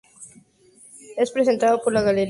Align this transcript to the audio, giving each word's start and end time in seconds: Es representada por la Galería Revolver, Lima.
Es 1.15 1.29
representada 1.29 1.77
por 1.77 1.93
la 1.93 2.01
Galería 2.01 2.01
Revolver, 2.13 2.15
Lima. 2.15 2.19